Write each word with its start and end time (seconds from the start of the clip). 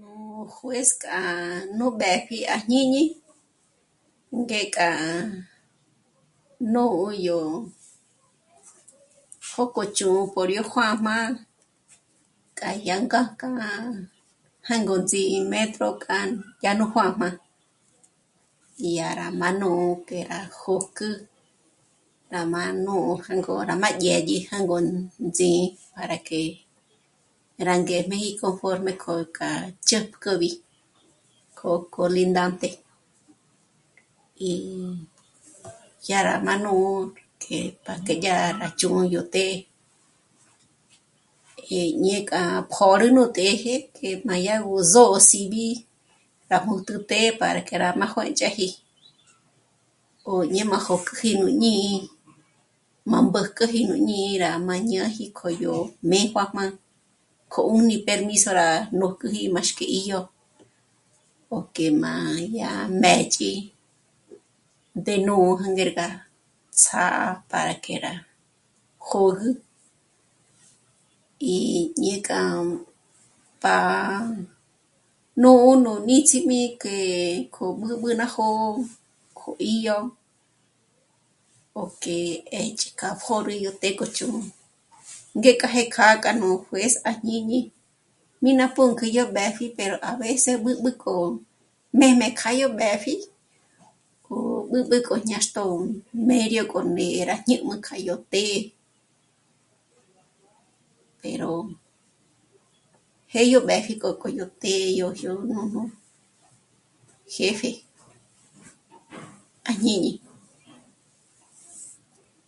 Nú 0.00 0.16
juez 0.54 0.88
k'a 1.02 1.20
nú 1.76 1.84
mbë́pji 1.94 2.38
à 2.54 2.56
jñíñi 2.66 3.04
ngék'a 4.40 4.88
nô'o 6.74 7.06
yó 7.26 7.40
jók'ò 9.50 9.82
chjū́'ū 9.96 10.22
k'o 10.32 10.42
yó 10.54 10.62
juā́jmā, 10.72 11.14
k'a 12.58 12.70
yá 12.86 12.96
ngájk'a 13.04 13.48
jângo 14.68 14.96
ts'ímétro 15.08 15.88
k'a 16.04 16.16
yá 16.64 16.70
nú 16.78 16.84
juā́jmā, 16.92 17.28
dyá 18.80 19.08
rá 19.18 19.26
má'a 19.40 19.58
nù'u 19.62 19.86
ngé 20.04 20.18
rá 20.32 20.40
jôk'ü, 20.60 21.08
rá 22.32 22.40
má 22.52 22.62
nô'o 22.84 23.12
jângo 23.24 23.52
rá 23.68 23.74
dyë̌dyi 24.00 24.38
jângo 24.50 24.76
nú 24.86 24.98
ts'í'i 25.36 25.64
para 25.94 26.16
que 26.28 26.40
rá 27.66 27.74
ngéjm'eji 27.82 28.30
conforme 28.40 28.92
k'a 29.02 29.50
chjä̂jk'übi 29.86 30.50
k'o 31.58 31.70
colindante 31.94 32.68
í 34.50 34.52
jyá 36.06 36.18
rá 36.26 36.34
má 36.46 36.54
nù'u 36.64 36.90
k'e 37.42 37.58
pa 37.84 37.92
que 38.06 38.14
dyá 38.22 38.34
rá 38.60 38.68
chjū́'ū 38.78 39.02
yó 39.14 39.22
të́'ë. 39.34 39.56
Eh, 41.78 41.90
ñék'a 42.04 42.40
pjôrü 42.72 43.08
nú 43.16 43.22
të́jë 43.36 43.54
k'e 43.96 44.08
má 44.26 44.34
dyá 44.42 44.54
gó 44.66 44.74
zó'o 44.92 45.18
sibi 45.28 45.66
rá 46.50 46.58
mùjtju 46.66 46.96
të́'ë 47.10 47.36
para 47.40 47.60
que 47.68 47.74
rá 47.82 47.88
juë̌nch'eji 47.98 48.68
o 50.32 50.34
dyé 50.52 50.62
má 50.72 50.78
jók'oji 50.86 51.30
nú 51.40 51.48
jñí'i 51.52 51.92
má 53.10 53.18
mbójküjü 53.24 53.80
nú 53.88 53.94
jñí'i 54.00 54.40
rá 54.42 54.50
má 54.66 54.74
ñáji 54.90 55.24
k'o 55.38 55.48
yó 55.62 55.76
mí 56.08 56.18
juā́jmā 56.32 56.64
k'o 57.52 57.60
'ùni 57.66 57.96
permiso 58.06 58.50
nà 58.58 58.66
nójküji 58.98 59.42
míxk'i 59.54 59.86
'ídyo 59.90 60.20
o 61.56 61.58
k'e 61.74 61.86
má 62.02 62.12
yá 62.58 62.70
mběch'i 63.00 63.52
ndé 64.98 65.14
nú 65.26 65.36
jângerga 65.60 66.06
ts'á'a 66.80 67.26
para 67.50 67.74
que 67.84 67.94
rá 68.04 68.14
jôgü 69.08 69.50
í 71.56 71.58
ñék'a 72.02 72.40
pá'a 73.62 74.00
nǔ'u 75.42 75.70
nú 75.84 75.92
níts'im'i 76.08 76.60
k'e 76.82 76.98
k'o 77.54 77.64
b'ǚb'ü 77.80 78.10
ná 78.20 78.26
jó'o 78.34 78.68
kjo 79.38 79.52
'í'o 79.58 79.98
o 81.80 81.82
k'e 82.02 82.16
'ë́che 82.52 82.88
kja 82.98 83.08
pjôrü 83.20 83.54
yó 83.64 83.70
të́'ë 83.80 83.96
k'o 83.98 84.06
chjū́'ū. 84.16 84.40
Ngék'a 85.38 85.68
jë́'ë 85.74 85.90
kjâ'a 85.94 86.20
k'a 86.22 86.32
nú 86.40 86.48
juez 86.66 86.94
à 87.10 87.10
jñíñi, 87.20 87.60
mí 88.42 88.50
ná 88.58 88.64
pǔnk'ü 88.74 89.06
yó 89.16 89.24
b'ë́pji 89.34 89.66
pero 89.76 89.96
a 90.10 90.10
veces 90.22 90.56
b'ǚb'ü 90.64 90.90
k'o 91.02 91.14
m'ḗ'm'ē 91.98 92.28
kja 92.38 92.50
yó 92.60 92.68
b'ë́pji 92.78 93.14
o 94.34 94.36
b'ǚb'ü 94.70 94.96
k'o 95.06 95.16
ñáxtjo 95.30 95.62
ó 95.72 95.86
mério 96.28 96.62
k'o 96.70 96.80
mê'e 96.96 97.20
rá 97.30 97.36
ñǘjm'ü 97.48 97.76
k'â'a 97.86 98.04
yó 98.08 98.16
të́'ë, 98.30 98.68
pero 101.20 101.52
jë́'ë 103.32 103.48
yó 103.52 103.58
b'ë́pji 103.68 103.94
k'o 104.00 104.28
yó 104.38 104.44
të́'ë 104.62 105.00
o 105.06 105.08
jiùjm'ü 105.20 105.46
nú 105.72 105.80
jefe 107.34 107.70
à 109.70 109.72
jñíñi 109.80 110.12